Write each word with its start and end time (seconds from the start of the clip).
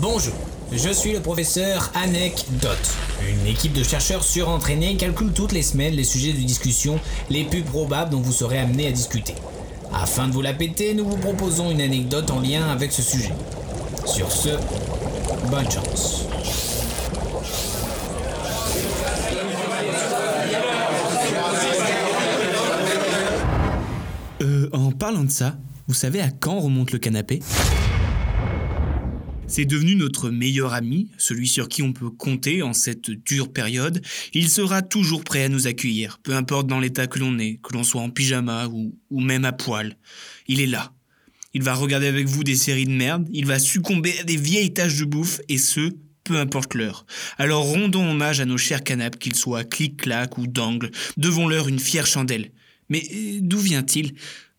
Bonjour, 0.00 0.32
je 0.72 0.88
suis 0.88 1.12
le 1.12 1.20
professeur 1.20 1.90
Anecdote. 1.94 2.96
Une 3.28 3.46
équipe 3.46 3.74
de 3.74 3.82
chercheurs 3.82 4.24
surentraînés 4.24 4.96
calcule 4.96 5.30
toutes 5.34 5.52
les 5.52 5.60
semaines 5.60 5.92
les 5.92 6.04
sujets 6.04 6.32
de 6.32 6.38
discussion 6.38 6.98
les 7.28 7.44
plus 7.44 7.60
probables 7.60 8.10
dont 8.10 8.20
vous 8.20 8.32
serez 8.32 8.58
amené 8.58 8.86
à 8.86 8.92
discuter. 8.92 9.34
Afin 9.92 10.26
de 10.26 10.32
vous 10.32 10.40
la 10.40 10.54
péter, 10.54 10.94
nous 10.94 11.04
vous 11.04 11.18
proposons 11.18 11.70
une 11.70 11.82
anecdote 11.82 12.30
en 12.30 12.40
lien 12.40 12.66
avec 12.70 12.92
ce 12.92 13.02
sujet. 13.02 13.34
Sur 14.06 14.32
ce, 14.32 14.48
bonne 15.50 15.70
chance. 15.70 16.24
Euh, 24.40 24.70
en 24.72 24.92
parlant 24.92 25.24
de 25.24 25.30
ça, 25.30 25.56
vous 25.88 25.94
savez 25.94 26.22
à 26.22 26.30
quand 26.30 26.58
remonte 26.58 26.90
le 26.92 26.98
canapé? 26.98 27.40
C'est 29.50 29.64
devenu 29.64 29.96
notre 29.96 30.30
meilleur 30.30 30.72
ami, 30.72 31.08
celui 31.18 31.48
sur 31.48 31.68
qui 31.68 31.82
on 31.82 31.92
peut 31.92 32.08
compter 32.08 32.62
en 32.62 32.72
cette 32.72 33.10
dure 33.10 33.52
période. 33.52 34.00
Il 34.32 34.48
sera 34.48 34.80
toujours 34.80 35.24
prêt 35.24 35.42
à 35.42 35.48
nous 35.48 35.66
accueillir, 35.66 36.20
peu 36.22 36.34
importe 36.34 36.68
dans 36.68 36.78
l'état 36.78 37.08
que 37.08 37.18
l'on 37.18 37.38
est, 37.38 37.58
que 37.62 37.72
l'on 37.74 37.82
soit 37.82 38.00
en 38.00 38.10
pyjama 38.10 38.68
ou, 38.68 39.20
même 39.20 39.44
à 39.44 39.52
poil. 39.52 39.96
Il 40.46 40.60
est 40.60 40.66
là. 40.66 40.92
Il 41.52 41.64
va 41.64 41.74
regarder 41.74 42.06
avec 42.06 42.28
vous 42.28 42.44
des 42.44 42.54
séries 42.54 42.84
de 42.84 42.92
merde, 42.92 43.28
il 43.32 43.44
va 43.44 43.58
succomber 43.58 44.14
à 44.20 44.22
des 44.22 44.36
vieilles 44.36 44.72
taches 44.72 44.98
de 44.98 45.04
bouffe, 45.04 45.40
et 45.48 45.58
ce, 45.58 45.90
peu 46.22 46.38
importe 46.38 46.74
l'heure. 46.74 47.04
Alors 47.36 47.64
rendons 47.64 48.08
hommage 48.08 48.40
à 48.40 48.44
nos 48.44 48.56
chers 48.56 48.84
canapes, 48.84 49.18
qu'ils 49.18 49.34
soient 49.34 49.64
clic-clac 49.64 50.38
ou 50.38 50.46
d'angle, 50.46 50.92
devons-leur 51.16 51.66
une 51.66 51.80
fière 51.80 52.06
chandelle. 52.06 52.52
Mais 52.88 53.02
euh, 53.12 53.38
d'où 53.40 53.58
vient-il? 53.58 54.14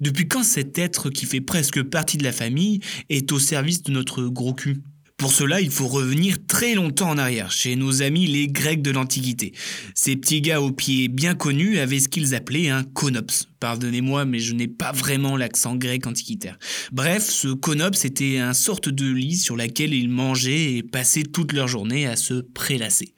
Depuis 0.00 0.28
quand 0.28 0.42
cet 0.42 0.78
être 0.78 1.10
qui 1.10 1.26
fait 1.26 1.40
presque 1.40 1.82
partie 1.82 2.18
de 2.18 2.24
la 2.24 2.32
famille 2.32 2.80
est 3.08 3.32
au 3.32 3.38
service 3.38 3.82
de 3.82 3.92
notre 3.92 4.24
gros 4.24 4.54
cul? 4.54 4.82
Pour 5.16 5.32
cela, 5.32 5.62
il 5.62 5.70
faut 5.70 5.86
revenir 5.86 6.36
très 6.46 6.74
longtemps 6.74 7.08
en 7.08 7.16
arrière, 7.16 7.50
chez 7.50 7.74
nos 7.74 8.02
amis 8.02 8.26
les 8.26 8.48
Grecs 8.48 8.82
de 8.82 8.90
l'Antiquité. 8.90 9.52
Ces 9.94 10.14
petits 10.14 10.42
gars 10.42 10.60
aux 10.60 10.72
pieds 10.72 11.08
bien 11.08 11.34
connus 11.34 11.78
avaient 11.78 12.00
ce 12.00 12.10
qu'ils 12.10 12.34
appelaient 12.34 12.68
un 12.68 12.82
konops. 12.82 13.48
Pardonnez-moi, 13.58 14.26
mais 14.26 14.40
je 14.40 14.52
n'ai 14.52 14.68
pas 14.68 14.92
vraiment 14.92 15.38
l'accent 15.38 15.74
grec 15.74 16.06
antiquitaire. 16.06 16.58
Bref, 16.92 17.30
ce 17.30 17.48
konops 17.48 18.04
était 18.04 18.36
un 18.36 18.52
sorte 18.52 18.90
de 18.90 19.10
lit 19.10 19.38
sur 19.38 19.56
laquelle 19.56 19.94
ils 19.94 20.10
mangeaient 20.10 20.74
et 20.74 20.82
passaient 20.82 21.22
toute 21.22 21.54
leur 21.54 21.66
journée 21.66 22.06
à 22.06 22.16
se 22.16 22.34
prélasser. 22.34 23.14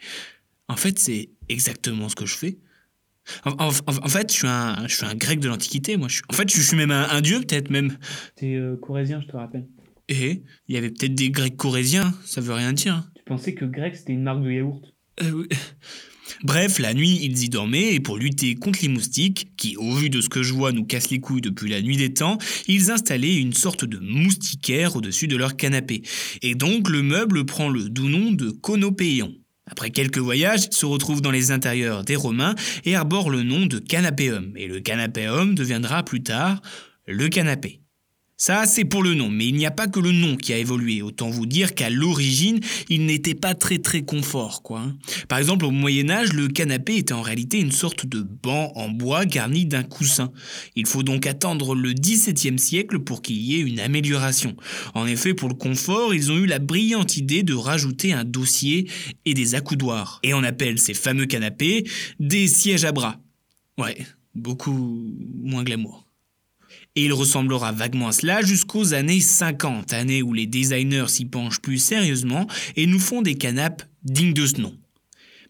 En 0.69 0.77
fait, 0.77 1.01
c'est 1.01 1.31
exactement 1.49 2.09
ce 2.09 2.15
que 2.15 2.27
je 2.27 2.37
fais. 2.37 2.59
En, 3.45 3.71
fait, 3.71 4.33
je 4.33 4.37
suis, 4.39 4.48
un, 4.48 4.87
je 4.87 4.97
suis 4.97 5.07
un 5.07 5.15
grec 5.15 5.41
de 5.41 5.48
l'Antiquité, 5.48 5.97
moi. 5.97 6.09
en 6.29 6.33
fait, 6.33 6.51
je 6.51 6.61
suis 6.61 6.77
même 6.77 6.91
un, 6.91 7.21
dieu, 7.21 7.41
peut-être 7.41 7.71
même. 7.71 7.97
T'es 8.37 8.55
euh, 8.55 8.77
corésien, 8.77 9.21
je 9.21 9.27
te 9.27 9.37
rappelle. 9.37 9.67
Et 10.09 10.43
il 10.69 10.75
y 10.75 10.79
avait 10.79 10.91
peut-être 10.91 11.15
des 11.15 11.31
grecs 11.31 11.56
corésiens, 11.56 12.15
ça 12.25 12.41
veut 12.41 12.55
rien 12.55 12.73
dire. 12.73 13.11
Tu 13.17 13.23
pensais 13.25 13.55
que 13.55 13.67
grec 13.67 13.95
c'était 13.95 14.15
une 14.15 14.23
marque 14.23 14.43
de 14.43 14.51
yaourt? 14.51 14.83
Euh, 15.23 15.31
oui. 15.33 15.49
Bref, 16.43 16.79
la 16.79 16.95
nuit, 16.95 17.19
ils 17.23 17.43
y 17.43 17.49
dormaient, 17.49 17.95
et 17.95 18.01
pour 18.01 18.19
lutter 18.19 18.55
contre 18.55 18.81
les 18.83 18.89
moustiques, 18.89 19.49
qui, 19.56 19.77
au 19.77 19.95
vu 19.95 20.11
de 20.11 20.21
ce 20.21 20.29
que 20.29 20.43
je 20.43 20.53
vois, 20.53 20.73
nous 20.73 20.84
cassent 20.84 21.11
les 21.11 21.21
couilles 21.21 21.41
depuis 21.41 21.71
la 21.71 21.81
nuit 21.81 21.97
des 21.97 22.12
temps, 22.12 22.39
ils 22.67 22.91
installaient 22.91 23.37
une 23.37 23.55
sorte 23.55 23.84
de 23.84 23.99
moustiquaire 23.99 24.95
au-dessus 24.97 25.27
de 25.27 25.37
leur 25.37 25.56
canapé. 25.56 26.03
Et 26.43 26.55
donc, 26.55 26.89
le 26.89 27.03
meuble 27.03 27.45
prend 27.45 27.69
le 27.69 27.89
doux 27.89 28.09
nom 28.09 28.31
de 28.31 28.51
conopéon. 28.51 29.34
Après 29.71 29.91
quelques 29.91 30.19
voyages, 30.19 30.67
il 30.71 30.75
se 30.75 30.87
retrouve 30.87 31.21
dans 31.21 31.31
les 31.31 31.51
intérieurs 31.51 32.05
des 32.05 32.17
Romains 32.17 32.55
et 32.85 32.97
arbore 32.97 33.31
le 33.31 33.43
nom 33.43 33.67
de 33.67 33.79
canapéum. 33.79 34.53
Et 34.57 34.67
le 34.67 34.81
canapéum 34.81 35.55
deviendra 35.55 36.03
plus 36.03 36.23
tard 36.23 36.61
le 37.07 37.29
canapé. 37.29 37.81
Ça, 38.41 38.67
c'est 38.67 38.84
pour 38.84 39.03
le 39.03 39.14
nom, 39.14 39.31
mais 39.31 39.48
il 39.48 39.56
n'y 39.56 39.67
a 39.67 39.72
pas 39.72 39.89
que 39.89 39.98
le 39.98 40.12
nom 40.12 40.36
qui 40.36 40.53
a 40.53 40.58
évolué. 40.58 41.03
Autant 41.03 41.28
vous 41.28 41.44
dire 41.44 41.75
qu'à 41.75 41.91
l'origine, 41.91 42.61
il 42.89 43.05
n'était 43.05 43.34
pas 43.34 43.56
très 43.56 43.78
très 43.78 44.03
confort, 44.03 44.62
quoi. 44.62 44.78
Hein. 44.78 44.97
Par 45.27 45.41
exemple, 45.41 45.64
au 45.64 45.72
Moyen-Âge, 45.72 46.32
le 46.32 46.47
canapé 46.47 46.98
était 46.98 47.15
en 47.15 47.22
réalité 47.22 47.59
une 47.59 47.72
sorte 47.72 48.06
de 48.06 48.22
banc 48.22 48.71
en 48.77 48.91
bois 48.91 49.25
garni 49.25 49.66
d'un 49.66 49.82
coussin. 49.82 50.31
Il 50.77 50.87
faut 50.87 51.03
donc 51.03 51.27
attendre 51.27 51.75
le 51.75 51.93
XVIIe 51.93 52.60
siècle 52.60 53.00
pour 53.00 53.22
qu'il 53.22 53.38
y 53.38 53.56
ait 53.56 53.65
une 53.65 53.81
amélioration. 53.81 54.54
En 54.94 55.09
effet, 55.09 55.34
pour 55.34 55.48
le 55.48 55.56
confort, 55.56 56.15
ils 56.15 56.31
ont 56.31 56.37
eu 56.37 56.47
la 56.47 56.60
brillante 56.60 57.16
idée 57.16 57.43
de 57.43 57.54
rajouter 57.54 58.12
un 58.12 58.25
dossier 58.25 58.88
et 59.25 59.34
des 59.34 59.56
accoudoirs. 59.56 60.21
Et 60.22 60.32
on 60.32 60.44
appelle 60.44 60.78
ces 60.78 60.94
fameux 60.94 61.27
canapés 61.27 61.88
des 62.21 62.47
sièges 62.47 62.84
à 62.84 62.93
bras. 62.93 63.16
Ouais, 63.78 63.98
beaucoup 64.37 65.12
moins 65.43 65.65
glamour. 65.65 66.08
Et 66.97 67.05
il 67.05 67.12
ressemblera 67.12 67.73
vaguement 67.73 68.09
à 68.09 68.12
cela 68.12 68.43
jusqu'aux 68.43 68.95
années 68.95 69.21
50, 69.21 69.93
années 69.93 70.23
où 70.23 70.33
les 70.33 70.47
designers 70.47 71.09
s'y 71.09 71.25
penchent 71.25 71.61
plus 71.61 71.79
sérieusement 71.79 72.47
et 72.77 72.87
nous 72.87 72.99
font 72.99 73.23
des 73.23 73.37
canapes 73.37 73.83
dignes 74.03 74.34
de 74.34 74.47
ce 74.47 74.61
nom. 74.61 74.75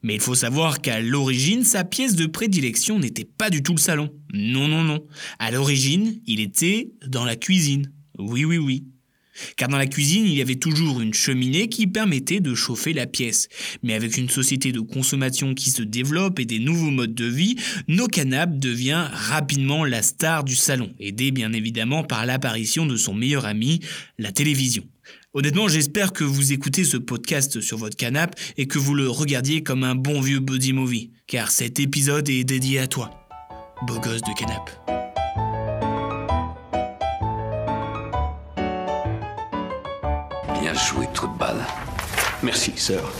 Mais 0.03 0.15
il 0.15 0.21
faut 0.21 0.34
savoir 0.34 0.81
qu'à 0.81 1.01
l'origine, 1.01 1.65
sa 1.65 1.84
pièce 1.84 2.15
de 2.15 2.27
prédilection 2.27 2.99
n'était 2.99 3.25
pas 3.25 3.51
du 3.51 3.62
tout 3.62 3.73
le 3.73 3.81
salon. 3.81 4.11
Non, 4.33 4.69
non, 4.69 4.84
non. 4.84 5.05
À 5.39 5.51
l'origine, 5.51 6.21
il 6.27 6.41
était 6.41 6.93
dans 7.07 7.25
la 7.25 7.37
cuisine. 7.37 7.91
Oui, 8.19 8.45
oui, 8.45 8.59
oui. 8.59 8.84
Car 9.56 9.69
dans 9.69 9.78
la 9.78 9.87
cuisine, 9.87 10.25
il 10.25 10.34
y 10.34 10.43
avait 10.43 10.56
toujours 10.56 11.00
une 11.00 11.15
cheminée 11.15 11.69
qui 11.69 11.87
permettait 11.87 12.41
de 12.41 12.54
chauffer 12.54 12.93
la 12.93 13.06
pièce. 13.06 13.49
Mais 13.82 13.94
avec 13.94 14.16
une 14.16 14.28
société 14.28 14.72
de 14.72 14.81
consommation 14.81 15.54
qui 15.54 15.71
se 15.71 15.82
développe 15.82 16.38
et 16.38 16.44
des 16.44 16.59
nouveaux 16.59 16.91
modes 16.91 17.15
de 17.15 17.26
vie, 17.26 17.56
nos 17.88 18.06
canapes 18.06 18.59
devient 18.59 19.06
rapidement 19.12 19.84
la 19.84 20.03
star 20.03 20.44
du 20.44 20.54
salon, 20.54 20.93
aidé 20.98 21.31
bien 21.31 21.53
évidemment 21.53 22.04
par 22.04 22.27
l'apparition 22.27 22.87
de 22.87 22.97
son 22.97 23.15
meilleur 23.15 23.47
ami, 23.47 23.81
la 24.19 24.32
télévision. 24.32 24.84
Honnêtement, 25.34 25.69
j'espère 25.69 26.12
que 26.12 26.25
vous 26.25 26.53
écoutez 26.53 26.84
ce 26.84 26.97
podcast 26.97 27.60
sur 27.60 27.77
votre 27.78 27.97
canapé 27.97 28.41
et 28.56 28.66
que 28.66 28.78
vous 28.78 28.94
le 28.94 29.09
regardiez 29.09 29.62
comme 29.62 29.84
un 29.84 29.94
bon 29.94 30.21
vieux 30.21 30.41
buddy 30.41 30.72
movie, 30.72 31.12
car 31.27 31.50
cet 31.50 31.81
épisode 31.81 32.28
est 32.28 32.44
dédié 32.44 32.78
à 32.78 32.87
toi, 32.87 33.28
beau 33.87 34.00
gosse 34.00 34.22
de 34.22 34.34
canapé. 34.34 34.72
Bien 40.71 40.79
joué, 40.79 41.09
trou 41.15 41.27
de 41.29 41.39
balle. 41.39 41.65
Merci, 42.43 42.77
sœur. 42.77 43.11